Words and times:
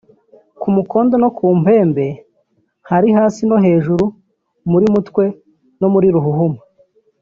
ku 0.61 0.67
mukondo 0.75 1.13
no 1.23 1.29
ku 1.37 1.45
mpembe); 1.61 2.05
hari 2.89 3.09
“hasi 3.17 3.41
no 3.49 3.57
hejuru” 3.65 4.05
(muri 4.71 4.85
mutwe 4.93 5.23
no 5.79 5.87
muri 5.93 6.07
ruhuhuma) 6.15 6.59